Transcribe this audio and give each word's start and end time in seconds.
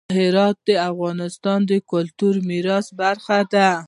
هرات 0.17 0.57
د 0.67 0.69
افغانستان 0.91 1.59
د 1.69 1.71
کلتوري 1.91 2.41
میراث 2.49 2.87
برخه 3.01 3.39
ده. 3.53 3.71